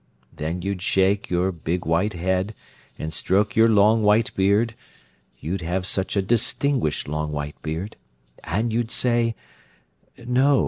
[0.35, 2.55] Then you'd shake your big white head
[2.97, 7.95] and stroke your long white beard—you'd have such a distinguished long white beard!
[8.43, 9.35] and you'd say,
[10.25, 10.59] 'No.